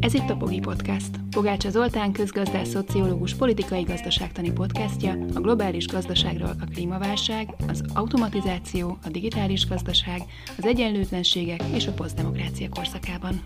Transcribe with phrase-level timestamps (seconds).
[0.00, 1.10] Ez itt a Pogi Podcast.
[1.30, 9.08] Pogácsa Zoltán közgazdás, szociológus, politikai gazdaságtani podcastja a globális gazdaságról a klímaválság, az automatizáció, a
[9.08, 10.22] digitális gazdaság,
[10.58, 13.42] az egyenlőtlenségek és a posztdemokrácia korszakában.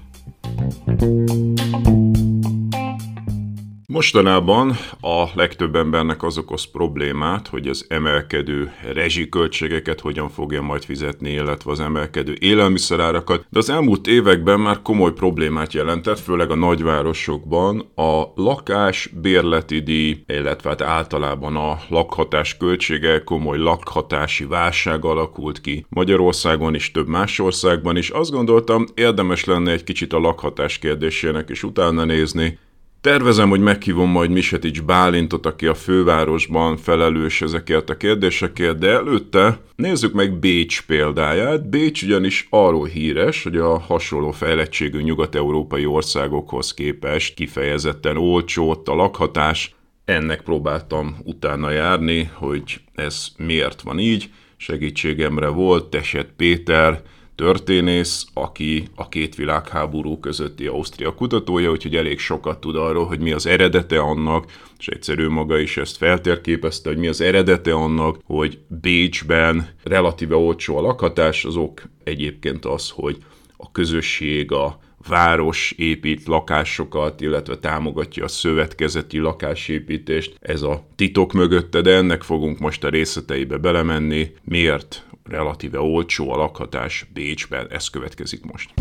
[3.92, 11.30] Mostanában a legtöbb embernek az okoz problémát, hogy az emelkedő rezsiköltségeket hogyan fogja majd fizetni,
[11.30, 17.90] illetve az emelkedő élelmiszerárakat, de az elmúlt években már komoly problémát jelentett, főleg a nagyvárosokban
[17.94, 25.86] a lakás bérleti díj, illetve hát általában a lakhatás költsége komoly lakhatási válság alakult ki.
[25.88, 28.10] Magyarországon is, több más országban is.
[28.10, 32.58] Azt gondoltam, érdemes lenne egy kicsit a lakhatás kérdésének is utána nézni,
[33.00, 39.60] Tervezem, hogy meghívom majd Misetics Bálintot, aki a fővárosban felelős ezekért a kérdésekért, de előtte
[39.76, 41.68] nézzük meg Bécs példáját.
[41.68, 48.94] Bécs ugyanis arról híres, hogy a hasonló fejlettségű nyugat-európai országokhoz képest kifejezetten olcsó ott a
[48.94, 49.74] lakhatás.
[50.04, 54.30] Ennek próbáltam utána járni, hogy ez miért van így.
[54.56, 57.02] Segítségemre volt Teset Péter,
[57.40, 63.32] történész, aki a két világháború közötti Ausztria kutatója, úgyhogy elég sokat tud arról, hogy mi
[63.32, 68.58] az eredete annak, és egyszerű maga is ezt feltérképezte, hogy mi az eredete annak, hogy
[68.68, 73.16] Bécsben relatíve olcsó a lakhatás, azok egyébként az, hogy
[73.56, 80.36] a közösség, a város épít lakásokat, illetve támogatja a szövetkezeti lakásépítést.
[80.40, 84.32] Ez a titok mögötte, de ennek fogunk most a részleteibe belemenni.
[84.44, 88.72] Miért relatíve olcsó a lakhatás Bécsben, ez következik most.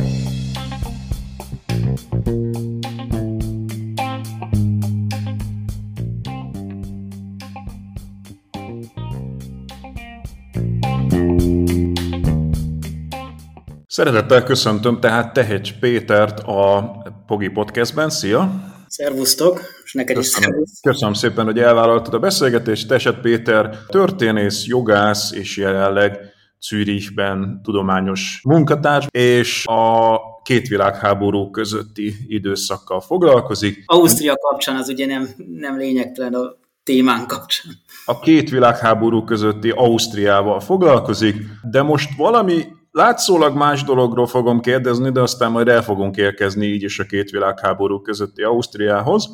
[14.00, 16.92] Szeretettel köszöntöm tehát Tehecs Pétert a
[17.28, 18.10] Pogi Podcastben.
[18.10, 18.52] Szia!
[18.88, 22.88] Szervusztok, és neked köszönöm, is Köszönöm szépen, hogy elvállaltad a beszélgetést.
[22.88, 26.20] Teset Péter történész, jogász, és jelenleg
[26.62, 33.84] Zürichben tudományos munkatárs, és a két világháború közötti időszakkal foglalkozik.
[33.86, 37.72] Ausztria kapcsán az ugye nem, nem lényegtelen a témán kapcsán.
[38.06, 41.36] A két világháború közötti Ausztriával foglalkozik,
[41.72, 46.84] de most valami látszólag más dologról fogom kérdezni, de aztán majd el fogunk érkezni így
[46.84, 49.30] is a két világháború közötti Ausztriához.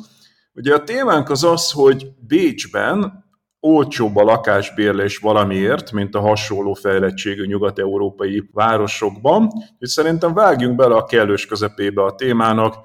[0.54, 3.24] Ugye a témánk az az, hogy Bécsben
[3.60, 9.50] olcsóbb a lakásbérlés valamiért, mint a hasonló fejlettségű nyugat-európai városokban.
[9.78, 12.76] És szerintem vágjunk bele a kellős közepébe a témának,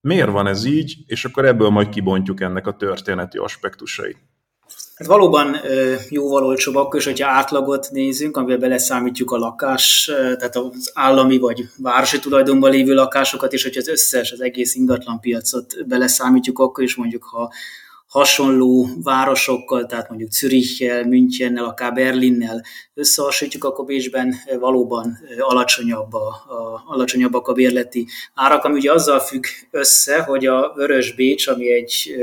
[0.00, 4.31] miért van ez így, és akkor ebből majd kibontjuk ennek a történeti aspektusait.
[5.02, 5.56] Hát valóban
[6.08, 11.68] jóval olcsóbb akkor is, hogyha átlagot nézünk, amivel beleszámítjuk a lakás, tehát az állami vagy
[11.76, 17.24] városi tulajdonban lévő lakásokat, és hogyha az összes, az egész ingatlanpiacot beleszámítjuk, akkor is mondjuk,
[17.24, 17.52] ha
[18.12, 22.64] hasonló városokkal, tehát mondjuk Zürichel, Münchennel, akár Berlinnel
[22.94, 29.44] összehasonlítjuk, akkor Bécsben valóban alacsonyabb a, a, alacsonyabbak a bérleti árak, ami ugye azzal függ
[29.70, 32.14] össze, hogy a Vörös Bécs, ami egy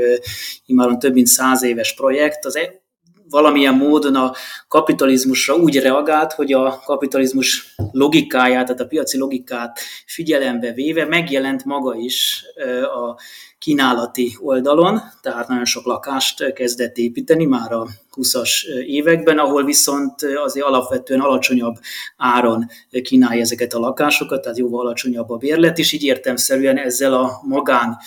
[0.66, 2.82] imáron több mint száz éves projekt, az e,
[3.28, 4.32] valamilyen módon a
[4.68, 11.94] kapitalizmusra úgy reagált, hogy a kapitalizmus logikáját, tehát a piaci logikát figyelembe véve megjelent maga
[11.94, 12.44] is
[12.82, 13.20] a
[13.60, 20.66] kínálati oldalon, tehát nagyon sok lakást kezdett építeni már a 20-as években, ahol viszont azért
[20.66, 21.74] alapvetően alacsonyabb
[22.16, 22.66] áron
[23.02, 27.98] kínálja ezeket a lakásokat, tehát jóval alacsonyabb a bérlet, és így értemszerűen ezzel a magán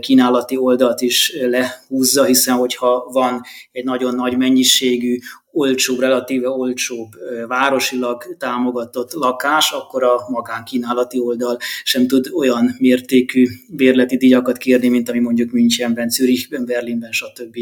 [0.00, 3.40] kínálati oldalt is lehúzza, hiszen hogyha van
[3.72, 5.18] egy nagyon nagy mennyiségű
[5.52, 7.08] olcsóbb, relatíve olcsóbb
[7.48, 15.08] városilag támogatott lakás, akkor a magánkínálati oldal sem tud olyan mértékű bérleti díjakat kérni, mint
[15.08, 17.56] ami mondjuk Münchenben, Zürichben, Berlinben, stb.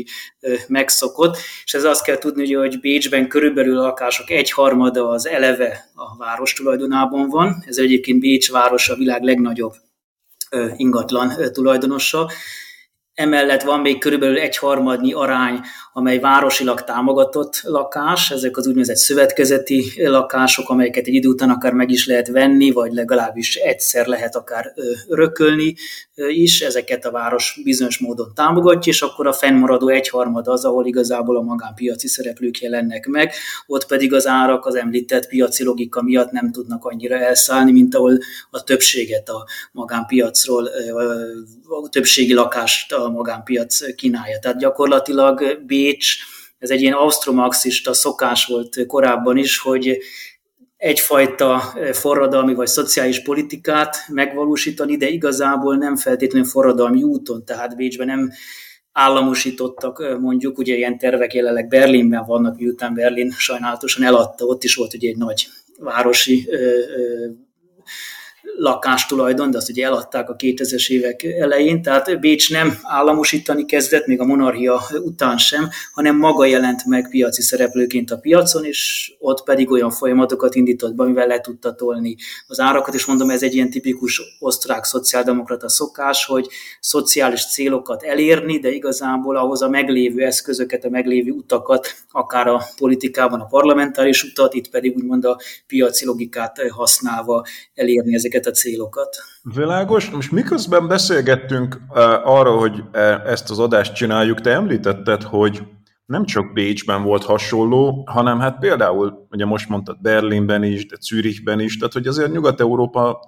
[0.69, 1.37] megszokott.
[1.65, 6.53] És ez azt kell tudni, hogy Bécsben körülbelül a lakások egyharmada az eleve a város
[6.53, 7.65] tulajdonában van.
[7.67, 9.73] Ez egyébként Bécs város a világ legnagyobb
[10.77, 12.31] ingatlan tulajdonosa,
[13.19, 15.61] Emellett van még körülbelül egy harmadnyi arány,
[15.93, 21.91] amely városilag támogatott lakás, ezek az úgynevezett szövetkezeti lakások, amelyeket egy idő után akár meg
[21.91, 24.73] is lehet venni, vagy legalábbis egyszer lehet akár
[25.09, 25.75] örökölni
[26.15, 31.37] is, ezeket a város bizonyos módon támogatja, és akkor a fennmaradó egyharmad az, ahol igazából
[31.37, 33.33] a magánpiaci szereplők jelennek meg,
[33.67, 38.19] ott pedig az árak az említett piaci logika miatt nem tudnak annyira elszállni, mint ahol
[38.51, 40.69] a többséget a magánpiacról,
[41.85, 44.39] a többségi lakást a magánpiac kínálja.
[44.39, 46.17] Tehát gyakorlatilag Bécs,
[46.59, 49.99] ez egy ilyen ausztromarxista szokás volt korábban is, hogy
[50.77, 58.31] egyfajta forradalmi vagy szociális politikát megvalósítani, de igazából nem feltétlenül forradalmi úton, tehát Bécsben nem
[58.93, 64.95] államosítottak mondjuk, ugye ilyen tervek jelenleg Berlinben vannak, miután Berlin sajnálatosan eladta, ott is volt
[64.95, 66.49] ugye egy nagy városi
[68.57, 74.21] lakástulajdon, de azt ugye eladták a 2000-es évek elején, tehát Bécs nem államosítani kezdett, még
[74.21, 79.71] a monarchia után sem, hanem maga jelent meg piaci szereplőként a piacon, és ott pedig
[79.71, 82.17] olyan folyamatokat indított be, amivel le tudta tolni
[82.47, 86.49] az árakat, és mondom, ez egy ilyen tipikus osztrák szociáldemokrata szokás, hogy
[86.81, 93.41] szociális célokat elérni, de igazából ahhoz a meglévő eszközöket, a meglévő utakat, akár a politikában
[93.41, 97.45] a parlamentáris utat, itt pedig úgymond a piaci logikát használva
[97.75, 99.17] elérni ezeket a célokat.
[99.43, 100.11] Világos.
[100.11, 101.81] Most miközben beszélgettünk
[102.25, 102.83] arról, hogy
[103.25, 105.63] ezt az adást csináljuk, te említetted, hogy
[106.07, 111.61] nem csak Bécsben volt hasonló, hanem hát például, ugye most mondtad Berlinben is, de Zürichben
[111.61, 113.21] is, tehát hogy azért Nyugat-Európa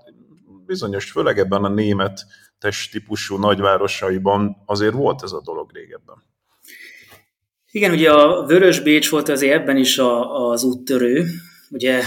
[0.67, 2.25] bizonyos, főleg ebben a német
[2.59, 6.17] testtípusú nagyvárosaiban azért volt ez a dolog régebben.
[7.71, 11.27] Igen, ugye a Vörös Bécs volt azért ebben is a, az úttörő.
[11.71, 12.03] Ugye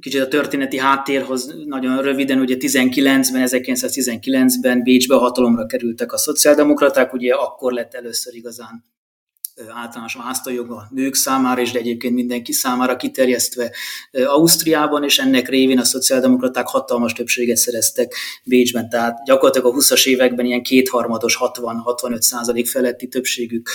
[0.00, 7.34] kicsit a történeti háttérhoz nagyon röviden, ugye 19-ben, 1919-ben Bécsbe hatalomra kerültek a szociáldemokraták, ugye
[7.34, 8.84] akkor lett először igazán
[9.74, 13.72] általános választójog a nők számára, és de egyébként mindenki számára kiterjesztve
[14.12, 18.14] Ausztriában, és ennek révén a szociáldemokraták hatalmas többséget szereztek
[18.44, 18.88] Bécsben.
[18.88, 23.70] Tehát gyakorlatilag a 20-as években ilyen kétharmados 60-65 százalék feletti többségük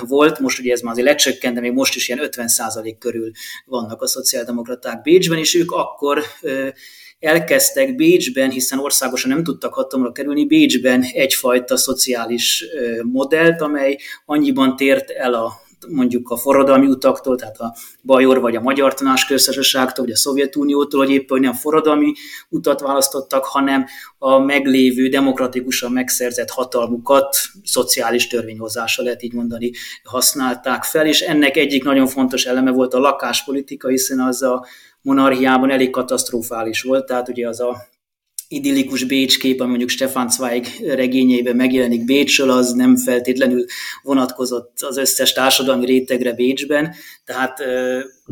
[0.00, 0.38] volt.
[0.38, 3.30] Most ugye ez már azért lecsökkent, de még most is ilyen 50 százalék körül
[3.64, 6.22] vannak a szociáldemokraták Bécsben, és ők akkor
[7.18, 12.64] elkezdtek Bécsben, hiszen országosan nem tudtak hatalomra kerülni, Bécsben egyfajta szociális
[13.02, 18.60] modellt, amely annyiban tért el a mondjuk a forradalmi utaktól, tehát a Bajor vagy a
[18.60, 22.12] Magyar Tanácsköztársaságtól, vagy a Szovjetuniótól, hogy éppen nem forradalmi
[22.48, 23.86] utat választottak, hanem
[24.18, 29.70] a meglévő demokratikusan megszerzett hatalmukat szociális törvényhozása lehet így mondani
[30.02, 34.66] használták fel, és ennek egyik nagyon fontos eleme volt a lakáspolitika, hiszen az a
[35.06, 37.76] monarchiában elég katasztrofális volt, tehát ugye az a
[38.48, 43.64] idillikus Bécs kép, ami mondjuk Stefan Zweig regényeiben megjelenik Bécsről, az nem feltétlenül
[44.02, 46.94] vonatkozott az összes társadalmi rétegre Bécsben.
[47.24, 47.58] Tehát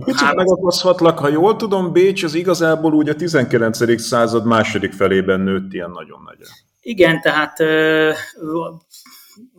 [0.04, 0.34] Kicsit hát...
[0.34, 4.00] megakaszhatlak, ha jól tudom, Bécs az igazából úgy a 19.
[4.00, 6.46] század második felében nőtt ilyen nagyon nagyra.
[6.80, 7.56] Igen, tehát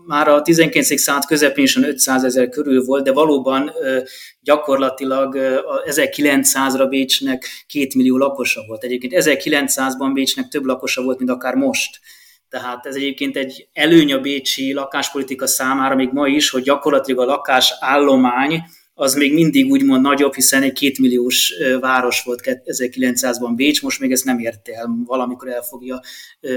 [0.05, 0.99] már a 19.
[0.99, 3.71] század közepén is 500 ezer körül volt, de valóban
[4.41, 5.37] gyakorlatilag
[5.85, 8.83] 1900-ra Bécsnek két millió lakosa volt.
[8.83, 11.99] Egyébként 1900-ban Bécsnek több lakosa volt, mint akár most.
[12.49, 17.31] Tehát ez egyébként egy előny a bécsi lakáspolitika számára még ma is, hogy gyakorlatilag a
[17.31, 18.63] lakásállomány
[18.97, 24.25] az még mindig úgymond nagyobb, hiszen egy kétmilliós város volt 1900-ban Bécs, most még ezt
[24.25, 26.01] nem érte el, valamikor el fogja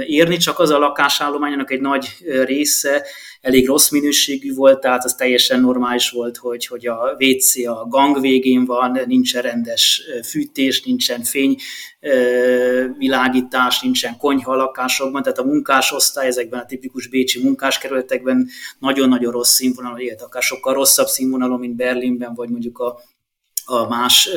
[0.06, 2.08] érni, csak az a lakásállománynak egy nagy
[2.44, 3.06] része
[3.40, 8.20] elég rossz minőségű volt, tehát az teljesen normális volt, hogy, hogy a WC a gang
[8.20, 11.56] végén van, nincsen rendes fűtés, nincsen fény
[12.98, 18.48] világítás, nincsen konyha a lakásokban, tehát a munkásosztály ezekben a tipikus bécsi munkáskerületekben
[18.78, 23.00] nagyon-nagyon rossz színvonalon élt, akár sokkal rosszabb színvonalon, mint Berlinben, vagy mondjuk a
[23.70, 24.28] a más,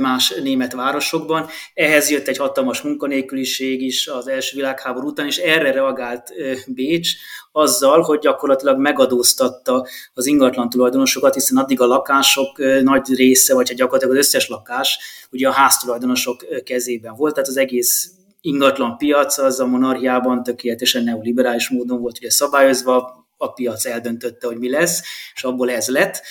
[0.00, 1.48] más német városokban.
[1.74, 6.32] Ehhez jött egy hatalmas munkanélküliség is az első világháború után, és erre reagált
[6.66, 7.10] Bécs
[7.52, 13.76] azzal, hogy gyakorlatilag megadóztatta az ingatlan tulajdonosokat, hiszen addig a lakások nagy része, vagy hát
[13.78, 14.98] gyakorlatilag az összes lakás
[15.30, 21.68] ugye a háztulajdonosok kezében volt, tehát az egész ingatlan piac az a monarchiában tökéletesen neoliberális
[21.68, 25.02] módon volt ugye szabályozva, a piac eldöntötte, hogy mi lesz,
[25.34, 26.22] és abból ez lett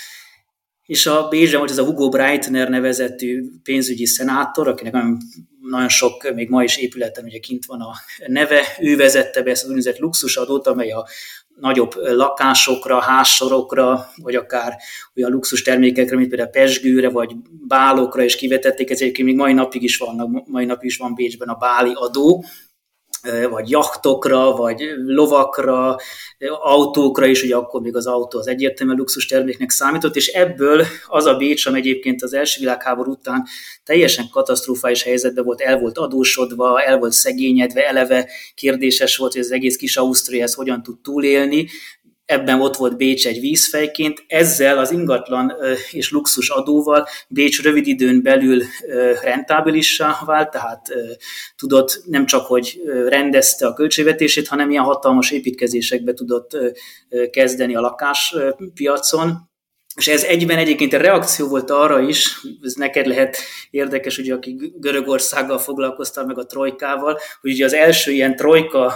[0.85, 5.17] és a Bécsben volt ez a Hugo Breitner nevezetű pénzügyi szenátor, akinek nagyon,
[5.61, 7.93] nagyon sok, még ma is épületen ugye kint van a
[8.27, 11.07] neve, ő vezette be ezt az úgynevezett luxusadót, amely a
[11.59, 14.77] nagyobb lakásokra, házsorokra, vagy akár
[15.15, 17.35] olyan luxus termékekre, mint például pesgőre, vagy
[17.67, 21.47] bálokra is kivetették, ez egyébként még mai napig is van, mai napig is van Bécsben
[21.47, 22.45] a báli adó,
[23.49, 25.95] vagy jachtokra, vagy lovakra,
[26.61, 31.25] autókra is, ugye akkor még az autó az egyértelműen luxus terméknek számított, és ebből az
[31.25, 33.43] a Bécs, ami egyébként az első világháború után
[33.83, 39.51] teljesen katasztrofális helyzetben volt, el volt adósodva, el volt szegényedve, eleve kérdéses volt, hogy az
[39.51, 41.67] egész kis Ausztria ez hogyan tud túlélni,
[42.25, 45.53] ebben ott volt Bécs egy vízfejként, ezzel az ingatlan
[45.91, 48.63] és luxus adóval Bécs rövid időn belül
[49.21, 50.87] rentábilissá vált, tehát
[51.55, 56.57] tudott nem csak, hogy rendezte a költségvetését, hanem ilyen hatalmas építkezésekbe tudott
[57.31, 59.53] kezdeni a lakáspiacon,
[59.95, 63.37] és ez egyben egyébként a reakció volt arra is, ez neked lehet
[63.69, 68.93] érdekes, ugye, aki Görögországgal foglalkoztál, meg a trojkával, hogy ugye az első ilyen trojka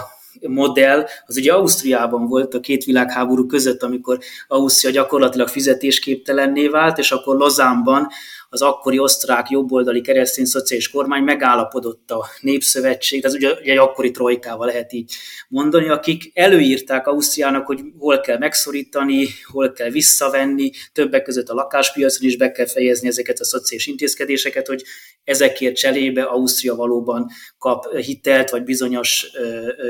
[0.48, 4.18] modell, az ugye Ausztriában volt a két világháború között, amikor
[4.48, 8.08] Ausztria gyakorlatilag fizetésképtelenné vált, és akkor Lozánban
[8.52, 14.66] az akkori osztrák jobboldali keresztény szociális kormány megállapodott a Népszövetség, ez ugye egy akkori trojkával
[14.66, 15.12] lehet így
[15.48, 22.28] mondani, akik előírták Ausztriának, hogy hol kell megszorítani, hol kell visszavenni, többek között a lakáspiacon
[22.28, 24.82] is be kell fejezni ezeket a szociális intézkedéseket, hogy
[25.24, 29.26] ezekért cserébe Ausztria valóban kap hitelt, vagy bizonyos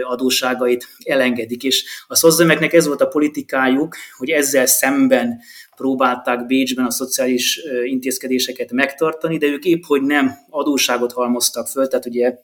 [0.03, 1.63] adóságait elengedik.
[1.63, 5.41] És a szozdemeknek ez volt a politikájuk, hogy ezzel szemben
[5.77, 12.07] próbálták Bécsben a szociális intézkedéseket megtartani, de ők épp hogy nem adósságot halmoztak föl, tehát
[12.07, 12.39] ugye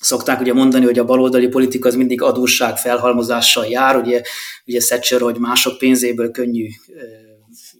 [0.00, 4.22] szokták ugye mondani, hogy a baloldali politika az mindig adósság felhalmozással jár, ugye,
[4.66, 6.68] ugye Thatcher, hogy mások pénzéből könnyű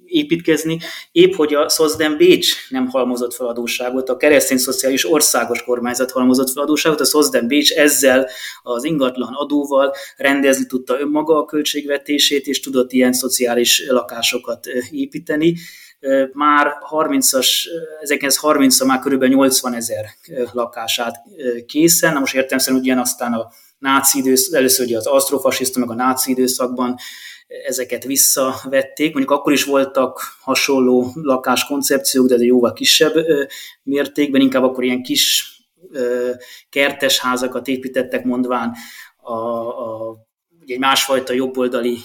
[0.07, 0.79] építkezni.
[1.13, 6.51] Épp hogy a Szozdem Bécs nem halmozott fel adósságot, a keresztény szociális országos kormányzat halmozott
[6.51, 8.29] fel adósságot, a Szozdem Bécs ezzel
[8.63, 15.55] az ingatlan adóval rendezni tudta önmaga a költségvetését, és tudott ilyen szociális lakásokat építeni
[16.33, 17.49] már 30-as,
[18.01, 20.05] 1930 már körülbelül 80 ezer
[20.53, 21.17] lakását
[21.67, 22.13] készen.
[22.13, 23.49] Na most értem szerint ugyan aztán a
[23.79, 26.97] náci időszak, először ugye az asztrofasiszta, meg a náci időszakban
[27.67, 29.13] ezeket visszavették.
[29.15, 33.15] Mondjuk akkor is voltak hasonló lakáskoncepciók, de ez jóval kisebb
[33.83, 35.51] mértékben, inkább akkor ilyen kis
[36.69, 38.75] kertes házakat építettek, mondván
[39.17, 40.17] a, a
[40.67, 41.99] egy másfajta jobboldali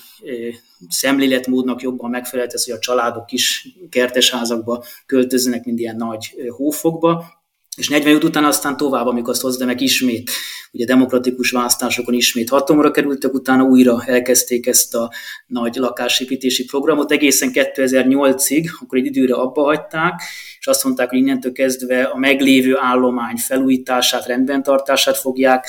[0.90, 7.40] szemléletmódnak jobban megfelelt ez, hogy a családok is kertesházakba költöznek, mint ilyen nagy hófokba.
[7.78, 10.32] És 40 után aztán tovább, amikor azt hozdanak ismét,
[10.72, 15.12] ugye demokratikus választásokon ismét hatalomra kerültek, utána újra elkezdték ezt a
[15.48, 17.12] nagy lakásépítési programot.
[17.12, 20.22] Egészen 2008-ig, akkor egy időre abba hagyták,
[20.60, 25.68] és azt mondták, hogy innentől kezdve a meglévő állomány felújítását, rendben tartását fogják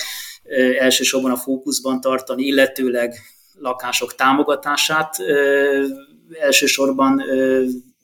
[0.79, 3.15] elsősorban a fókuszban tartani, illetőleg
[3.59, 5.17] lakások támogatását
[6.41, 7.23] elsősorban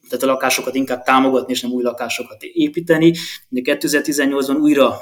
[0.08, 3.14] tehát a lakásokat inkább támogatni, és nem új lakásokat építeni.
[3.48, 5.00] De 2018-ban újra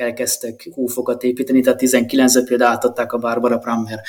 [0.00, 4.00] elkezdtek hófokat építeni, tehát 19 például átadták a Barbara Prammer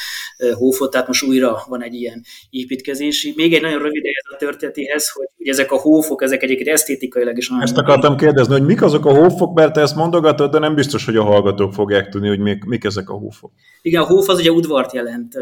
[0.53, 3.33] hófot, tehát most újra van egy ilyen építkezési.
[3.35, 7.37] Még egy nagyon rövid ez a történetéhez, hogy, hogy ezek a hófok, ezek egyébként esztétikailag
[7.37, 7.63] is nagyon...
[7.63, 11.05] Ezt akartam kérdezni, hogy mik azok a hófok, mert te ezt mondogatod, de nem biztos,
[11.05, 13.51] hogy a hallgatók fogják tudni, hogy mik, mik ezek a hófok.
[13.81, 15.35] Igen, a hóf az ugye udvart jelent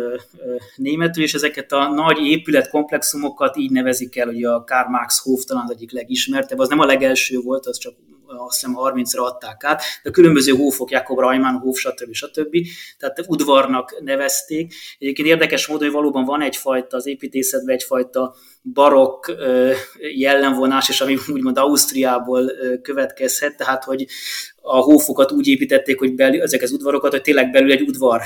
[0.76, 5.64] németül, és ezeket a nagy épületkomplexumokat így nevezik el, hogy a Karl Marx hóf talán
[5.64, 7.94] az egyik legismertebb, az nem a legelső volt, az csak
[8.28, 12.14] azt hiszem 30-ra adták át, de különböző hófok, Jakob Rajmán hóf, stb.
[12.14, 12.58] stb.
[12.98, 14.74] Tehát udvarnak nevezték.
[15.00, 18.36] Egyébként érdekes módon, hogy valóban van egyfajta az építészetben egyfajta
[18.74, 19.32] barokk
[20.16, 24.06] jellemvonás, és ami úgymond Ausztriából következhet, tehát hogy
[24.62, 28.22] a hófokat úgy építették, hogy belül, ezek az udvarokat, hogy tényleg belül egy udvar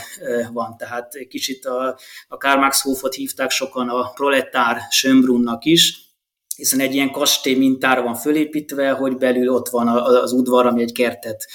[0.53, 0.77] van.
[0.77, 6.10] Tehát kicsit a, a Karl Marx hófot hívták sokan a proletár Schönbrunnak is,
[6.55, 10.91] hiszen egy ilyen kastély mintára van fölépítve, hogy belül ott van az udvar, ami egy
[10.91, 11.47] kertet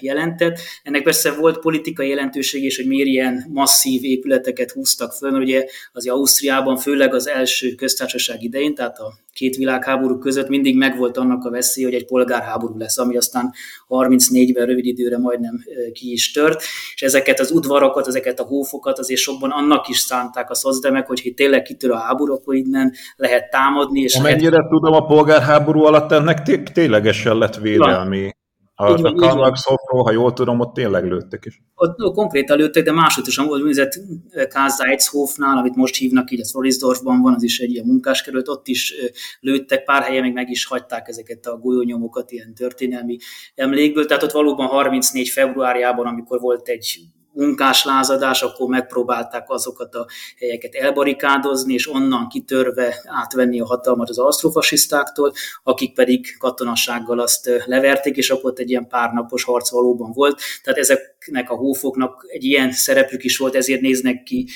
[0.00, 0.58] jelentett.
[0.82, 5.64] Ennek persze volt politikai jelentőség is, hogy miért ilyen masszív épületeket húztak föl, mert ugye
[5.92, 11.44] az Ausztriában főleg az első köztársaság idején, tehát a két világháború között mindig megvolt annak
[11.44, 13.52] a veszély, hogy egy polgárháború lesz, ami aztán
[13.88, 16.62] 34-ben rövid időre majdnem ki is tört,
[16.94, 21.20] és ezeket az udvarokat, ezeket a hófokat azért sokban annak is szánták a szozdemek, hogy
[21.22, 24.00] itt tényleg kitör a háború, akkor innen lehet támadni.
[24.00, 24.68] És Amennyire lehet...
[24.68, 28.30] tudom, a polgárháború alatt ennek ténylegesen lett védelmi
[28.80, 31.62] a, a Karl Marx ha jól tudom, ott tényleg lőttek is.
[31.74, 34.00] Ott, ott konkrétan lőttek, de máshogy is, volt úgynevezett
[34.48, 38.94] Kázaitzhofnál, amit most hívnak így, a Florisdorfban van, az is egy ilyen munkáskerület, ott is
[39.40, 43.16] lőttek, pár helyen még meg is hagyták ezeket a golyónyomokat ilyen történelmi
[43.54, 46.98] emlékből, tehát ott valóban 34 februárjában, amikor volt egy
[47.32, 50.06] munkáslázadás, akkor megpróbálták azokat a
[50.38, 55.32] helyeket elbarikádozni, és onnan kitörve átvenni a hatalmat az asztrofasisztáktól,
[55.62, 60.40] akik pedig katonassággal azt leverték, és akkor egy ilyen párnapos harc valóban volt.
[60.62, 64.48] Tehát ezeknek a hófoknak egy ilyen szerepük is volt, ezért néznek ki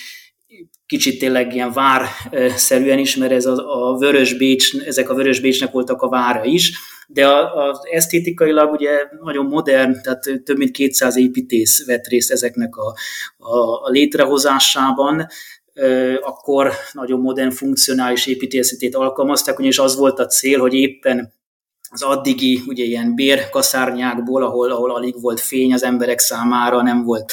[0.96, 5.70] kicsit tényleg ilyen várszerűen is, mert ez a, a Vörös Bécs, ezek a Vörös Bécsnek
[5.72, 6.72] voltak a vára is,
[7.06, 8.90] de az esztétikailag ugye
[9.22, 12.94] nagyon modern, tehát több mint 200 építész vett részt ezeknek a,
[13.36, 15.26] a, a létrehozásában,
[16.20, 21.32] akkor nagyon modern, funkcionális építészetét alkalmazták, ugyanis az volt a cél, hogy éppen
[21.90, 27.32] az addigi ugye ilyen bérkaszárnyákból, ahol, ahol alig volt fény az emberek számára, nem volt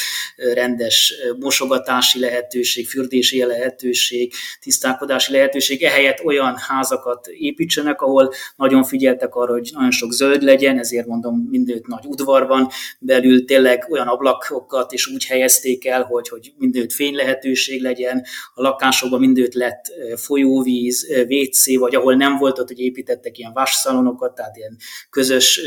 [0.54, 9.52] rendes mosogatási lehetőség, fürdési lehetőség, tisztálkodási lehetőség, ehelyett olyan házakat építsenek, ahol nagyon figyeltek arra,
[9.52, 15.08] hogy nagyon sok zöld legyen, ezért mondom mindőt nagy udvarban, belül tényleg olyan ablakokat is
[15.08, 21.78] úgy helyezték el, hogy, hogy mindőt fény lehetőség legyen, a lakásokban mindőt lett folyóvíz, WC,
[21.78, 24.78] vagy ahol nem volt ott, hogy építettek ilyen vásszalonokat, tehát ilyen
[25.10, 25.62] közös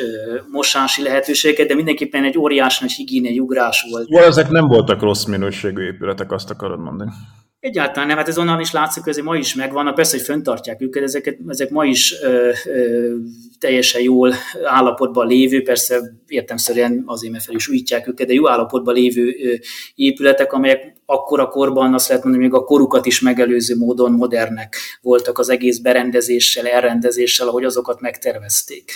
[0.51, 4.09] mosási lehetőségeket, de mindenképpen egy óriás nagy higiéniai ugrás volt.
[4.09, 7.11] Jó, ezek nem voltak rossz minőségű épületek, azt akarod mondani.
[7.65, 11.03] Egyáltalán nem, hát ez onnan is látszik, hogy ma is megvannak, persze, hogy föntartják őket,
[11.03, 13.15] ezeket, ezek ma is ö, ö,
[13.59, 14.33] teljesen jól
[14.65, 19.55] állapotban lévő, persze értemszerűen azért, mert fel is újítják őket, de jó állapotban lévő ö,
[19.95, 24.77] épületek, amelyek akkor a korban azt lehet mondani, még a korukat is megelőző módon modernek
[25.03, 28.93] voltak az egész berendezéssel, elrendezéssel, ahogy azokat megtervezték.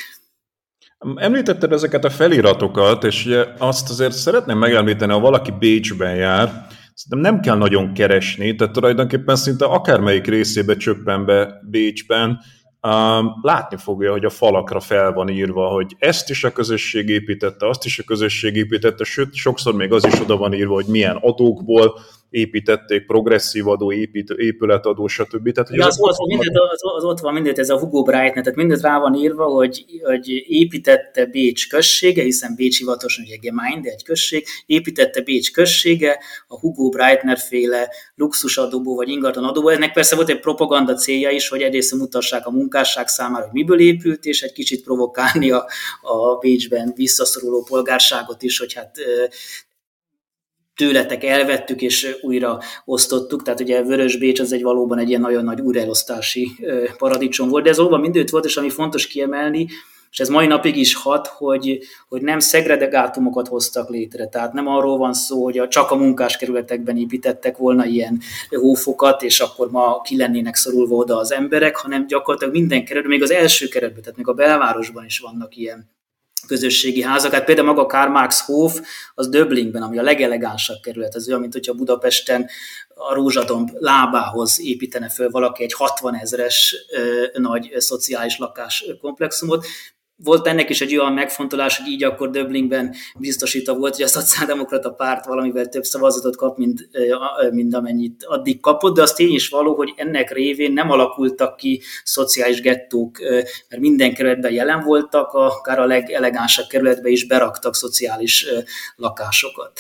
[1.16, 6.66] Említetted ezeket a feliratokat, és ugye azt azért szeretném megemlíteni, ha valaki Bécsben jár,
[6.98, 12.40] szerintem nem kell nagyon keresni, tehát tulajdonképpen szinte akármelyik részébe csöppen be Bécsben,
[12.82, 17.68] um, látni fogja, hogy a falakra fel van írva, hogy ezt is a közösség építette,
[17.68, 21.16] azt is a közösség építette, sőt, sokszor még az is oda van írva, hogy milyen
[21.16, 21.98] adókból
[22.30, 25.52] építették, progresszív adó, épít, épületadó, stb.
[25.52, 28.32] Tehát, hogy az, az, az, mindent, az, az, ott van mindent, ez a Hugo Bright,
[28.32, 33.90] tehát mindent rá van írva, hogy, hogy építette Bécs községe, hiszen Bécs hivatosan ugye Gemeinde,
[33.90, 39.72] egy község, építette Bécs községe, a Hugo Breitner féle luxusadóból vagy ingatlanadóból.
[39.72, 43.80] Ennek persze volt egy propaganda célja is, hogy egyrészt mutassák a munkásság számára, hogy miből
[43.80, 45.66] épült, és egy kicsit provokálni a,
[46.02, 48.96] a Bécsben visszaszoruló polgárságot is, hogy hát
[50.78, 55.44] tőletek elvettük és újra osztottuk, tehát ugye Vörös Bécs az egy valóban egy ilyen nagyon
[55.44, 56.50] nagy újraelosztási
[56.98, 59.66] paradicsom volt, de ez valóban mindőt volt, és ami fontos kiemelni,
[60.10, 64.26] és ez mai napig is hat, hogy, hogy nem szegregátumokat hoztak létre.
[64.26, 68.20] Tehát nem arról van szó, hogy a, csak a munkáskerületekben építettek volna ilyen
[68.50, 73.22] hófokat, és akkor ma ki lennének szorulva oda az emberek, hanem gyakorlatilag minden keretben, még
[73.22, 75.97] az első keretben, tehát még a belvárosban is vannak ilyen
[76.48, 77.32] közösségi házak.
[77.32, 78.80] Hát például maga Karl Marx Hof,
[79.14, 82.48] az Döblingben, ami a legelegánsabb kerület, az olyan, mint hogyha Budapesten
[82.94, 86.76] a Rózsadomb lábához építene föl valaki egy 60 ezeres
[87.32, 89.66] nagy szociális lakáskomplexumot
[90.24, 94.90] volt ennek is egy olyan megfontolás, hogy így akkor Döblingben biztosítva volt, hogy a szociáldemokrata
[94.90, 96.88] párt valamivel több szavazatot kap, mint,
[97.50, 101.82] mint amennyit addig kapott, de az tény is való, hogy ennek révén nem alakultak ki
[102.04, 103.18] szociális gettók,
[103.68, 108.46] mert minden kerületben jelen voltak, akár a legelegánsabb kerületben is beraktak szociális
[108.96, 109.72] lakásokat.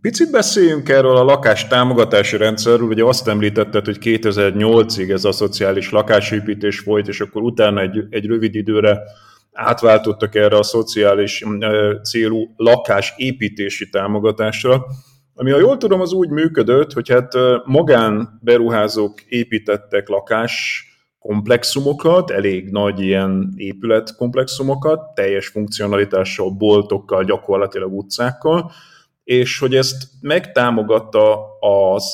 [0.00, 2.88] Picit beszéljünk erről a lakás támogatási rendszerről.
[2.88, 8.26] Ugye azt említetted, hogy 2008-ig ez a szociális lakásépítés folyt, és akkor utána egy, egy
[8.26, 9.00] rövid időre
[9.52, 11.44] átváltottak erre a szociális
[12.02, 14.86] célú lakásépítési támogatásra,
[15.34, 17.32] ami, ha jól tudom, az úgy működött, hogy hát
[17.64, 20.84] magánberuházók építettek lakás
[21.18, 28.70] komplexumokat, elég nagy ilyen épületkomplexumokat, teljes funkcionalitással, boltokkal, gyakorlatilag utcákkal,
[29.28, 32.04] és hogy ezt megtámogatta az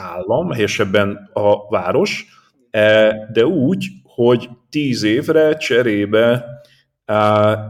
[0.00, 2.26] állam, helyesebben a város,
[2.70, 6.44] e, de úgy, hogy tíz évre cserébe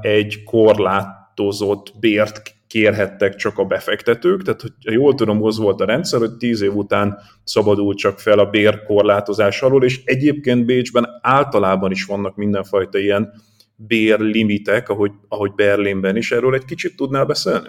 [0.00, 6.18] egy korlátozott bért kérhettek csak a befektetők, tehát hogy jól tudom, az volt a rendszer,
[6.18, 12.04] hogy tíz év után szabadult csak fel a bérkorlátozás alól, és egyébként Bécsben általában is
[12.04, 13.32] vannak mindenfajta ilyen
[13.76, 16.32] bérlimitek, ahogy, ahogy Berlinben is.
[16.32, 17.68] Erről egy kicsit tudnál beszélni?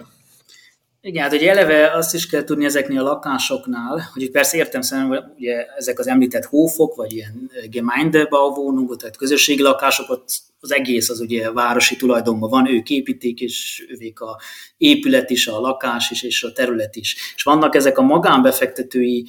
[1.06, 5.32] Igen, hát ugye eleve azt is kell tudni ezeknél a lakásoknál, hogy persze értem szerintem,
[5.36, 10.22] ugye ezek az említett hófok, vagy ilyen Gemeindebauwohnung, tehát közösségi lakások,
[10.60, 14.40] az egész az ugye városi tulajdonban van, ők építik, és ők a
[14.76, 17.16] épület is, a lakás is, és a terület is.
[17.34, 19.26] És vannak ezek a magánbefektetői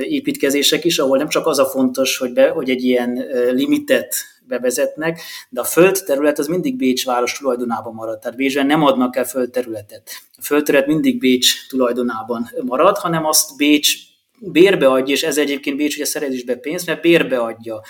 [0.00, 4.14] építkezések is, ahol nem csak az a fontos, hogy, be, hogy egy ilyen limitet
[4.48, 8.18] bevezetnek, de a földterület az mindig Bécs város tulajdonában marad.
[8.18, 10.10] Tehát Bécsben nem adnak el földterületet.
[10.36, 14.06] A földterület mindig Bécs tulajdonában marad, hanem azt Bécs
[14.40, 17.80] bérbe adja, és ez egyébként Bécs ugye szerez be pénzt, mert bérbe adja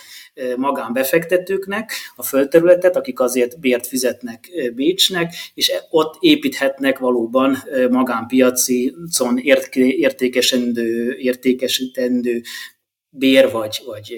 [0.57, 7.57] magánbefektetőknek a földterületet, akik azért bért fizetnek Bécsnek, és e, ott építhetnek valóban
[7.90, 8.95] magánpiaci
[9.97, 12.42] értékesendő, értékesítendő
[13.18, 14.14] bér vagy, vagy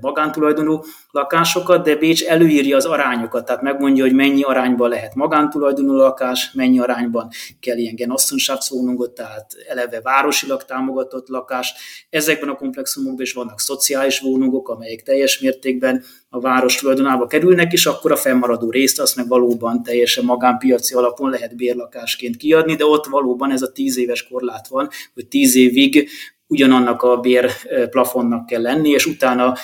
[0.00, 6.50] magántulajdonú lakásokat, de Bécs előírja az arányokat, tehát megmondja, hogy mennyi arányban lehet magántulajdonú lakás,
[6.52, 7.28] mennyi arányban
[7.60, 11.74] kell ilyen genosszonságszónungot, tehát eleve városilag támogatott lakás.
[12.10, 17.86] Ezekben a komplexumokban is vannak szociális vónungok, amelyek teljes mértékben a város tulajdonába kerülnek, és
[17.86, 23.06] akkor a fennmaradó részt azt meg valóban teljesen magánpiaci alapon lehet bérlakásként kiadni, de ott
[23.06, 26.08] valóban ez a tíz éves korlát van, hogy tíz évig
[26.52, 29.54] ugyanannak a bérplafonnak kell lenni, és utána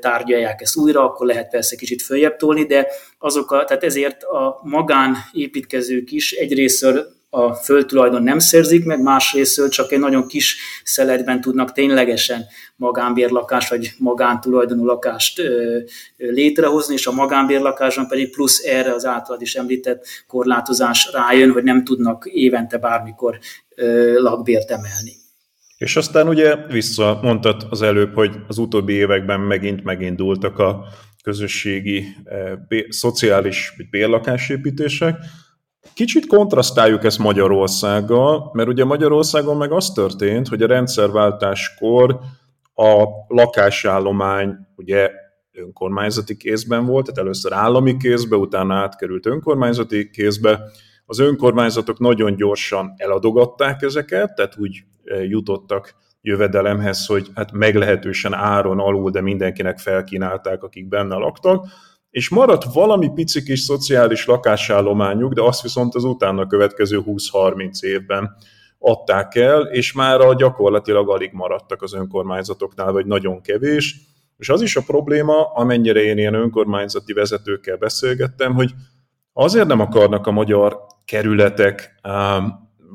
[0.00, 2.86] tárgyalják ezt újra, akkor lehet persze kicsit följebb tolni, de
[3.18, 9.92] azok a, tehát ezért a magánépítkezők is egyrésztől a földtulajdon nem szerzik meg, másrészt csak
[9.92, 12.44] egy nagyon kis szeletben tudnak ténylegesen
[12.76, 15.78] magánbérlakást vagy magántulajdonú lakást ö,
[16.16, 21.84] létrehozni, és a magánbérlakáson pedig plusz erre az általad is említett korlátozás rájön, hogy nem
[21.84, 23.38] tudnak évente bármikor
[23.74, 25.23] ö, lakbért emelni.
[25.76, 30.84] És aztán ugye vissza mondtad az előbb, hogy az utóbbi években megint megindultak a
[31.22, 35.16] közösségi, e, bé, szociális bérlakásépítések.
[35.94, 42.18] Kicsit kontrasztáljuk ezt Magyarországgal, mert ugye Magyarországon meg az történt, hogy a rendszerváltáskor
[42.74, 45.10] a lakásállomány ugye
[45.52, 50.60] önkormányzati kézben volt, tehát először állami kézbe, utána átkerült önkormányzati kézbe.
[51.06, 54.84] Az önkormányzatok nagyon gyorsan eladogatták ezeket, tehát úgy
[55.28, 61.66] jutottak jövedelemhez, hogy hát meglehetősen áron alul, de mindenkinek felkínálták, akik benne laktak,
[62.10, 68.36] és maradt valami pici kis szociális lakásállományuk, de azt viszont az utána következő 20-30 évben
[68.78, 73.96] adták el, és már gyakorlatilag alig maradtak az önkormányzatoknál, vagy nagyon kevés.
[74.36, 78.70] És az is a probléma, amennyire én ilyen önkormányzati vezetőkkel beszélgettem, hogy
[79.32, 82.00] azért nem akarnak a magyar kerületek,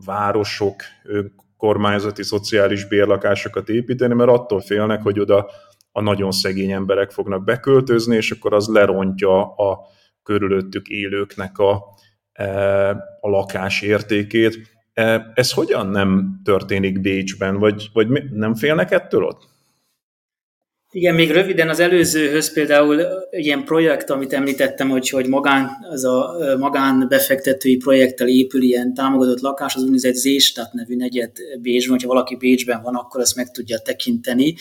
[0.06, 0.76] városok,
[1.60, 5.50] kormányzati szociális bérlakásokat építeni, mert attól félnek, hogy oda
[5.92, 9.80] a nagyon szegény emberek fognak beköltözni, és akkor az lerontja a
[10.24, 11.84] körülöttük élőknek a,
[12.34, 12.90] e,
[13.22, 14.58] a lakás értékét.
[14.94, 19.48] E, ez hogyan nem történik Bécsben, vagy, vagy nem félnek ettől ott?
[20.92, 26.36] Igen, még röviden az előzőhöz például ilyen projekt, amit említettem, hogy, hogy magán, az a
[26.60, 32.82] magánbefektetői projekttel épül ilyen támogatott lakás, az úgynevezett Zéstát nevű negyed Bécsben, hogyha valaki Bécsben
[32.82, 34.56] van, akkor ezt meg tudja tekinteni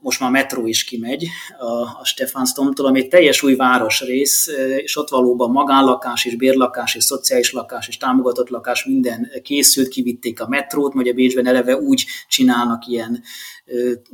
[0.00, 1.26] most már metró is kimegy
[1.58, 7.04] a, a Stefánstomtól, ami egy teljes új városrész, és ott valóban magánlakás és bérlakás és
[7.04, 12.86] szociális lakás és támogatott lakás minden készült, kivitték a metrót, a Bécsben eleve úgy csinálnak
[12.86, 13.22] ilyen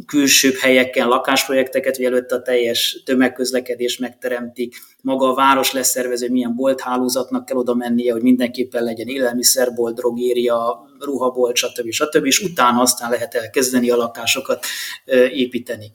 [0.06, 7.44] külsőbb helyeken lakásprojekteket, hogy előtte a teljes tömegközlekedés megteremtik, maga a város leszervező, milyen bolthálózatnak
[7.44, 11.90] kell oda mennie, hogy mindenképpen legyen élelmiszerbolt, drogéria, ruhabolt, stb.
[11.90, 12.24] stb.
[12.24, 14.66] és utána aztán lehet elkezdeni a lakásokat
[15.32, 15.92] építeni.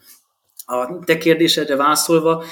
[0.66, 2.44] A te kérdésedre válaszolva,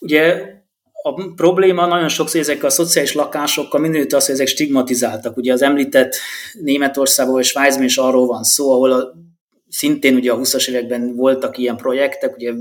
[0.00, 0.56] ugye
[1.02, 5.36] a probléma nagyon sokszor ezekkel a szociális lakásokkal mindenütt az, hogy ezek stigmatizáltak.
[5.36, 6.16] Ugye az említett
[6.52, 9.12] Németországban vagy Svájcban is arról van szó, ahol a,
[9.68, 12.52] szintén ugye a 20-as években voltak ilyen projektek, ugye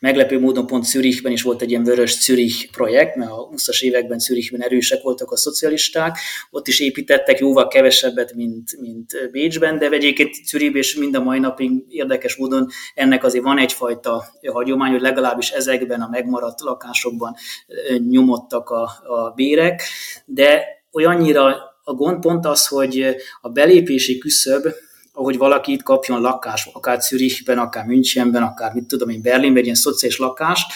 [0.00, 4.18] Meglepő módon pont Zürichben is volt egy ilyen vörös Zürich projekt, mert a 20-as években
[4.18, 6.18] Zürichben erősek voltak a szocialisták,
[6.50, 11.38] ott is építettek jóval kevesebbet, mint, mint Bécsben, de egyébként Zürichben és mind a mai
[11.38, 17.34] napig érdekes módon ennek azért van egyfajta hagyomány, hogy legalábbis ezekben a megmaradt lakásokban
[18.08, 19.82] nyomottak a, a bérek,
[20.24, 24.66] de olyannyira a gond pont az, hogy a belépési küszöb
[25.18, 29.74] ahogy valaki itt kapjon lakást, akár Zürichben, akár Münchenben, akár mit tudom én, Berlinben, ilyen
[29.74, 30.72] szociális lakást,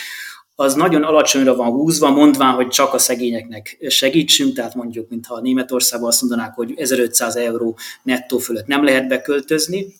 [0.55, 6.09] az nagyon alacsonyra van húzva, mondván, hogy csak a szegényeknek segítsünk, tehát mondjuk, mintha Németországban
[6.09, 9.95] azt mondanák, hogy 1500 euró nettó fölött nem lehet beköltözni,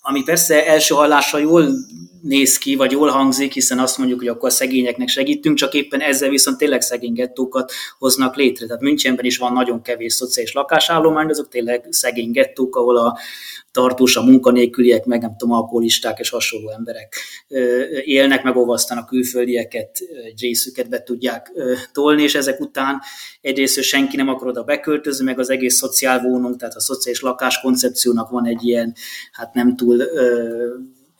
[0.00, 1.68] ami persze első hallásra jól
[2.26, 6.00] néz ki, vagy jól hangzik, hiszen azt mondjuk, hogy akkor a szegényeknek segítünk, csak éppen
[6.00, 8.66] ezzel viszont tényleg szegény gettókat hoznak létre.
[8.66, 13.18] Tehát Münchenben is van nagyon kevés szociális lakásállomány, azok tényleg szegény gettók, ahol a
[13.72, 17.14] tartós a munkanélküliek, meg nem tudom, alkoholisták és hasonló emberek
[18.04, 21.52] élnek, meg a külföldieket, egy részüket be tudják
[21.92, 23.00] tolni, és ezek után
[23.40, 28.46] egyrészt senki nem akar oda beköltözni, meg az egész szociálvónunk, tehát a szociális lakáskoncepciónak van
[28.46, 28.94] egy ilyen,
[29.32, 30.02] hát nem túl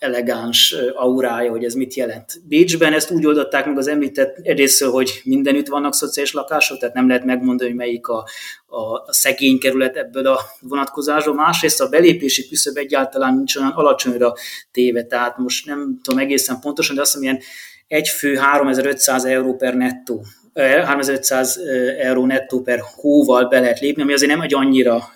[0.07, 2.33] elegáns aurája, hogy ez mit jelent.
[2.49, 7.09] Bécsben ezt úgy oldották meg az említett egyrésztől, hogy mindenütt vannak szociális lakások, tehát nem
[7.09, 8.27] lehet megmondani, hogy melyik a,
[8.67, 11.35] a, szegény kerület ebből a vonatkozásból.
[11.35, 14.35] Másrészt a belépési küszöb egyáltalán nincs olyan alacsonyra
[14.71, 17.45] téve, tehát most nem tudom egészen pontosan, de azt mondom, ilyen
[17.89, 20.25] egy fő 3500 euró per nettó
[20.57, 21.59] 3500
[21.99, 25.09] euró nettó per hóval be lehet lépni, ami azért nem egy annyira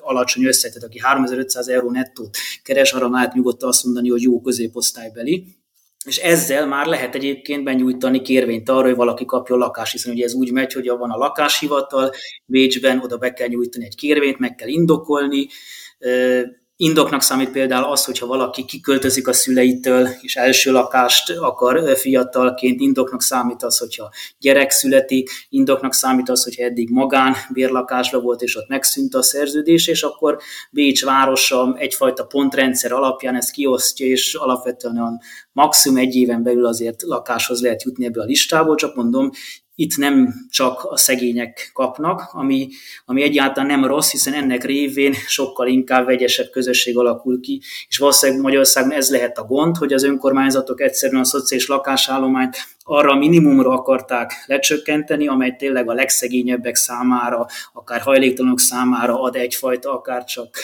[0.00, 4.40] alacsony összeg, tehát aki 3500 euró nettót keres, arra már nyugodtan azt mondani, hogy jó
[4.40, 5.44] középosztálybeli.
[6.04, 10.34] És ezzel már lehet egyébként benyújtani kérvényt arra, hogy valaki kapjon lakást, hiszen ugye ez
[10.34, 12.10] úgy megy, hogy van a lakáshivatal
[12.46, 15.46] Bécsben, oda be kell nyújtani egy kérvényt, meg kell indokolni,
[16.76, 23.22] Indoknak számít például az, hogyha valaki kiköltözik a szüleitől, és első lakást akar fiatalként, indoknak
[23.22, 28.68] számít az, hogyha gyerek születik, indoknak számít az, hogyha eddig magán bérlakásra volt, és ott
[28.68, 30.38] megszűnt a szerződés, és akkor
[30.70, 35.20] Bécs városa egyfajta pontrendszer alapján ezt kiosztja, és alapvetően
[35.52, 39.30] maximum egy éven belül azért lakáshoz lehet jutni ebből a listából, csak mondom,
[39.82, 42.68] itt nem csak a szegények kapnak, ami,
[43.04, 48.42] ami egyáltalán nem rossz, hiszen ennek révén sokkal inkább vegyesebb közösség alakul ki, és valószínűleg
[48.42, 53.70] Magyarországon ez lehet a gond, hogy az önkormányzatok egyszerűen a szociális lakásállományt arra a minimumra
[53.70, 60.56] akarták lecsökkenteni, amely tényleg a legszegényebbek számára, akár hajléktalanok számára ad egyfajta, akár csak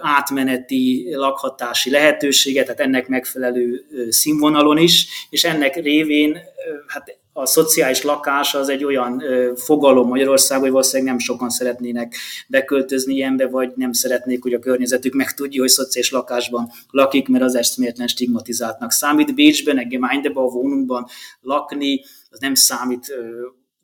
[0.00, 6.38] átmeneti lakhatási lehetőséget, tehát ennek megfelelő színvonalon is, és ennek révén
[6.86, 9.22] hát a szociális lakás az egy olyan
[9.56, 12.14] fogalom Magyarországon, hogy valószínűleg nem sokan szeretnének
[12.48, 17.54] beköltözni ilyenbe, vagy nem szeretnék, hogy a környezetük megtudja, hogy szociális lakásban lakik, mert az
[17.54, 19.34] eszméletlen stigmatizáltnak számít.
[19.34, 21.06] Bécsben, egy Gemeindeben, a vónunkban
[21.40, 23.14] lakni, az nem számít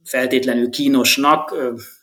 [0.04, 1.54] feltétlenül kínosnak,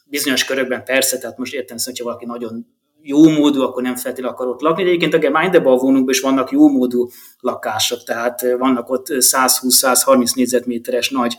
[0.06, 4.48] bizonyos körökben persze, tehát most értem hogy valaki nagyon jó módú, akkor nem feltétlenül akar
[4.48, 4.84] ott lakni.
[4.84, 11.10] De egyébként a Gemeindeben a is vannak jó módú lakások, tehát vannak ott 120-130 négyzetméteres
[11.10, 11.38] nagy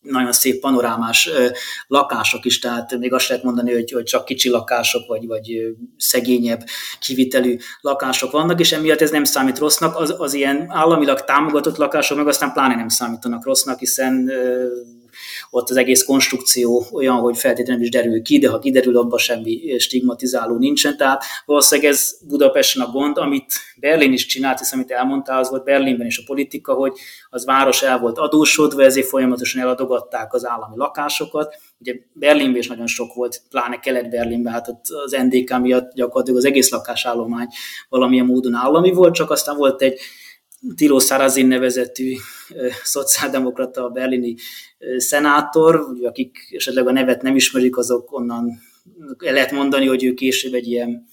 [0.00, 1.30] nagyon szép panorámás
[1.86, 6.64] lakások is, tehát még azt lehet mondani, hogy, hogy csak kicsi lakások, vagy, vagy szegényebb
[7.00, 9.96] kivitelű lakások vannak, és emiatt ez nem számít rossznak.
[9.96, 14.30] Az, az ilyen államilag támogatott lakások meg aztán pláne nem számítanak rossznak, hiszen
[15.50, 19.78] ott az egész konstrukció olyan, hogy feltétlenül is derül ki, de ha kiderül, abban semmi
[19.78, 20.96] stigmatizáló nincsen.
[20.96, 25.64] Tehát valószínűleg ez Budapesten a gond, amit Berlin is csinált, hiszen amit elmondtál, az volt
[25.64, 26.92] Berlinben is a politika, hogy
[27.30, 31.56] az város el volt adósodva, ezért folyamatosan eladogatták az állami lakásokat.
[31.80, 36.44] Ugye Berlinben is nagyon sok volt, pláne Kelet-Berlinben, hát ott az NDK miatt gyakorlatilag az
[36.44, 37.48] egész lakásállomány
[37.88, 40.00] valamilyen módon állami volt, csak aztán volt egy
[40.76, 42.14] Tilo Sarrazin nevezetű
[42.82, 44.34] szociáldemokrata berlini
[44.96, 48.60] szenátor, akik esetleg a nevet nem ismerik, azok onnan
[49.18, 51.06] lehet mondani, hogy ő később egy ilyen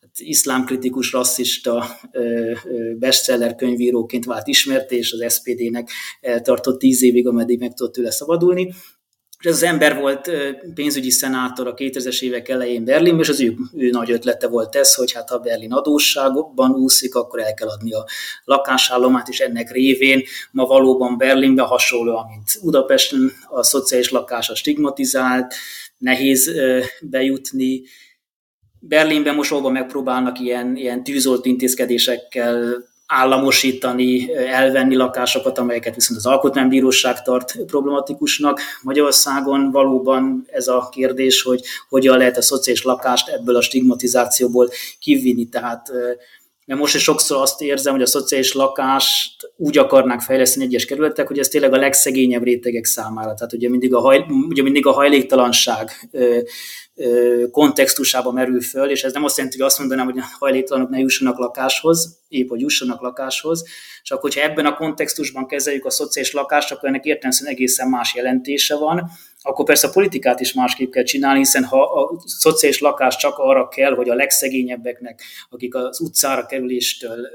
[0.00, 1.86] hát, iszlámkritikus, rasszista
[2.98, 5.90] bestseller könyvíróként vált ismert, és az SPD-nek
[6.42, 8.72] tartott tíz évig, ameddig meg tudott tőle szabadulni.
[9.38, 10.30] És ez az ember volt
[10.74, 14.94] pénzügyi szenátor a 2000-es évek elején Berlinben, és az ő, ő nagy ötlete volt ez,
[14.94, 18.06] hogy hát ha Berlin adósságokban úszik, akkor el kell adni a
[18.44, 25.54] lakásállomát, és ennek révén ma valóban Berlinben hasonló, mint Budapesten a szociális lakás a stigmatizált,
[25.98, 26.52] nehéz
[27.00, 27.82] bejutni,
[28.80, 37.64] Berlinben most megpróbálnak ilyen, ilyen tűzolt intézkedésekkel államosítani, elvenni lakásokat, amelyeket viszont az alkotmánybíróság tart
[37.66, 38.60] problematikusnak.
[38.82, 44.68] Magyarországon valóban ez a kérdés, hogy hogyan lehet a szociális lakást ebből a stigmatizációból
[44.98, 45.48] kivinni.
[45.48, 45.92] Tehát
[46.68, 51.26] mert most is sokszor azt érzem, hogy a szociális lakást úgy akarnák fejleszteni egyes kerületek,
[51.26, 53.34] hogy ez tényleg a legszegényebb rétegek számára.
[53.34, 56.08] Tehát ugye mindig a, haj, ugye mindig a hajléktalanság
[57.50, 61.38] kontextusába merül föl, és ez nem azt jelenti, hogy azt mondanám, hogy hajléktalanok ne jussanak
[61.38, 63.64] lakáshoz, épp hogy jussanak lakáshoz,
[64.02, 68.76] csak hogyha ebben a kontextusban kezeljük a szociális lakást, akkor ennek értelemszerűen egészen más jelentése
[68.76, 69.10] van,
[69.42, 73.68] akkor persze a politikát is másképp kell csinálni, hiszen ha a szociális lakás csak arra
[73.68, 77.28] kell, hogy a legszegényebbeknek, akik az utcára kerüléstől,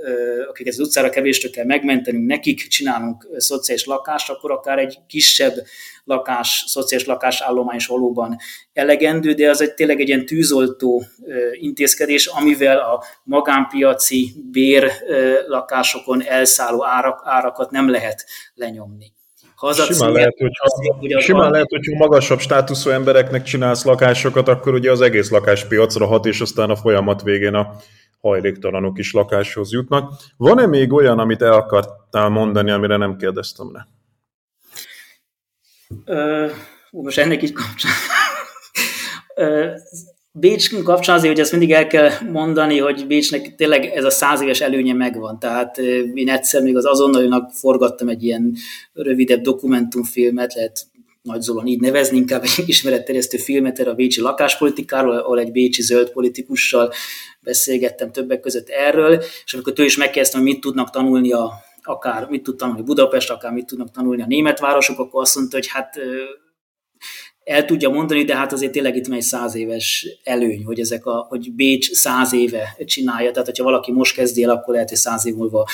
[0.49, 5.53] akik az utcára kerüléstől kell megmentenünk, nekik csinálunk szociális lakást, akkor akár egy kisebb
[6.03, 8.37] lakás, szociális lakásállomány is valóban
[8.73, 11.03] elegendő, de az egy tényleg egy ilyen tűzoltó
[11.51, 14.91] intézkedés, amivel a magánpiaci bér
[15.47, 19.13] lakásokon elszálló árak, árakat nem lehet lenyomni.
[19.71, 25.01] Simán lehet, hogyha, hogy simán lehet, hogyha magasabb státuszú embereknek csinálsz lakásokat, akkor ugye az
[25.01, 27.75] egész lakáspiacra hat, és aztán a folyamat végén a
[28.21, 30.13] hajléktalanok is lakáshoz jutnak.
[30.37, 33.87] Van-e még olyan, amit el akartál mondani, amire nem kérdeztem le?
[36.05, 36.51] Uh,
[36.91, 37.91] most ennek is kapcsán.
[40.35, 44.41] Bécs kapcsán azért, hogy ezt mindig el kell mondani, hogy Bécsnek tényleg ez a száz
[44.41, 45.39] éves előnye megvan.
[45.39, 45.77] Tehát
[46.13, 48.55] én egyszer még az azonnalinak forgattam egy ilyen
[48.93, 50.85] rövidebb dokumentumfilmet, lehet
[51.21, 55.81] nagy Zolon így nevezni, inkább egy ismeretterjesztő filmet erre a bécsi lakáspolitikáról, ahol egy bécsi
[55.81, 56.91] zöld politikussal
[57.39, 61.51] beszélgettem többek között erről, és amikor ő is megkérdeztem, hogy mit tudnak tanulni a
[61.83, 65.55] akár mit tud tanulni Budapest, akár mit tudnak tanulni a német városok, akkor azt mondta,
[65.55, 65.99] hogy hát
[67.43, 71.25] el tudja mondani, de hát azért tényleg itt megy száz éves előny, hogy, ezek a,
[71.29, 75.25] hogy Bécs száz éve csinálja, tehát hogyha valaki most kezdi el, akkor lehet, hogy száz
[75.25, 75.65] év múlva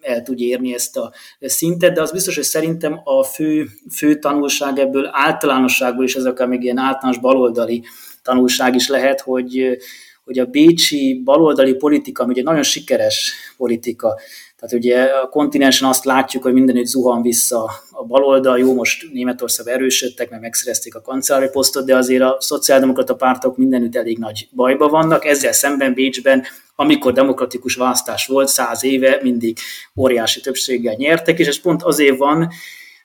[0.00, 4.78] el tudja érni ezt a szintet, de az biztos, hogy szerintem a fő, fő tanulság
[4.78, 7.82] ebből általánosságból is, ez akár még ilyen általános baloldali
[8.22, 9.78] tanulság is lehet, hogy,
[10.24, 14.18] hogy a bécsi baloldali politika, ami egy nagyon sikeres politika,
[14.56, 19.66] tehát ugye a kontinensen azt látjuk, hogy mindenütt zuhan vissza a baloldal, jó, most Németország
[19.66, 24.88] erősödtek, mert megszerezték a kancellári posztot, de azért a szociáldemokrata pártok mindenütt elég nagy bajba
[24.88, 25.24] vannak.
[25.24, 26.42] Ezzel szemben Bécsben,
[26.76, 29.58] amikor demokratikus választás volt, száz éve mindig
[29.96, 32.50] óriási többséggel nyertek, és ez pont azért van,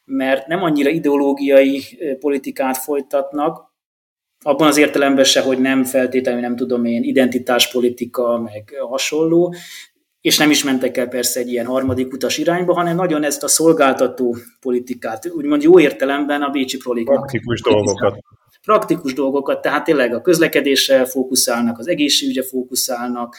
[0.05, 1.83] mert nem annyira ideológiai
[2.19, 3.67] politikát folytatnak,
[4.43, 9.53] abban az értelemben se, hogy nem feltétlenül, nem tudom én, identitáspolitika, meg hasonló,
[10.21, 13.47] és nem is mentek el persze egy ilyen harmadik utas irányba, hanem nagyon ezt a
[13.47, 17.15] szolgáltató politikát, úgymond jó értelemben a Bécsi proliknak.
[17.15, 18.23] Praktikus dolgokat.
[18.61, 23.35] Praktikus dolgokat, tehát tényleg a közlekedésre fókuszálnak, az egészségügyre fókuszálnak,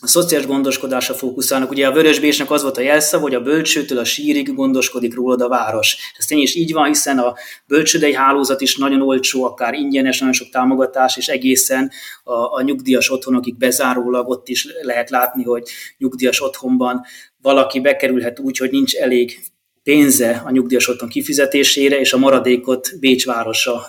[0.00, 1.70] a szociális gondoskodásra fókuszálnak.
[1.70, 5.48] Ugye a Vörösbésnek az volt a jelszava, hogy a bölcsőtől a sírig gondoskodik rólad a
[5.48, 5.96] város.
[6.18, 7.34] Ez tényleg is így van, hiszen a
[7.66, 11.90] bölcsődei hálózat is nagyon olcsó, akár ingyenes, nagyon sok támogatás, és egészen
[12.24, 17.04] a, a nyugdíjas otthonokig bezárólag ott is lehet látni, hogy nyugdíjas otthonban
[17.42, 19.38] valaki bekerülhet úgy, hogy nincs elég
[19.84, 23.86] pénze a nyugdíjas otthon kifizetésére, és a maradékot Bécs városa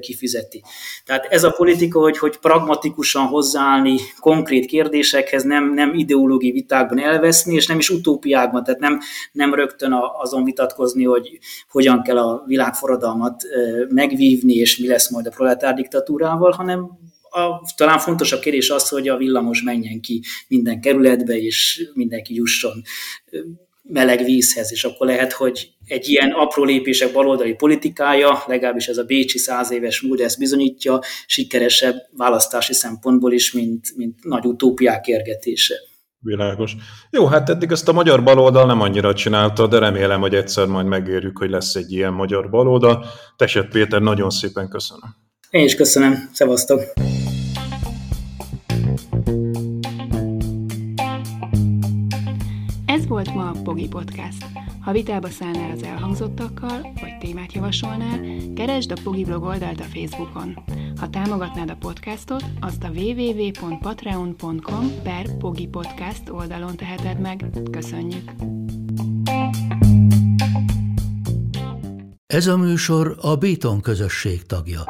[0.00, 0.62] kifizeti.
[1.04, 7.54] Tehát ez a politika, hogy, hogy pragmatikusan hozzáállni konkrét kérdésekhez, nem, nem ideológiai vitákban elveszni,
[7.54, 9.00] és nem is utópiákban, tehát nem,
[9.32, 13.42] nem rögtön azon vitatkozni, hogy hogyan kell a világforradalmat
[13.88, 16.98] megvívni, és mi lesz majd a proletár diktatúrával, hanem
[17.30, 22.82] a, talán fontosabb kérdés az, hogy a villamos menjen ki minden kerületbe, és mindenki jusson
[23.92, 29.04] meleg vízhez, és akkor lehet, hogy egy ilyen apró lépések baloldali politikája, legalábbis ez a
[29.04, 35.74] bécsi száz éves múlt ezt bizonyítja, sikeresebb választási szempontból is, mint, mint nagy utópiák érgetése.
[36.22, 36.76] Világos.
[37.10, 40.86] Jó, hát eddig ezt a magyar baloldal nem annyira csinálta, de remélem, hogy egyszer majd
[40.86, 43.04] megérjük, hogy lesz egy ilyen magyar baloldal.
[43.36, 45.16] Teset Péter, nagyon szépen köszönöm.
[45.50, 46.30] Én is köszönöm.
[46.32, 46.80] Szevasztok!
[53.10, 54.46] Volt ma a Pogi Podcast.
[54.80, 58.20] Ha vitába szállnál az elhangzottakkal, vagy témát javasolnál,
[58.54, 60.58] keresd a Pogi blog oldalt a Facebookon.
[60.96, 67.44] Ha támogatnád a podcastot, azt a www.patreon.com per Pogi Podcast oldalon teheted meg.
[67.70, 68.30] Köszönjük!
[72.26, 74.80] Ez a műsor a Béton közösség tagja.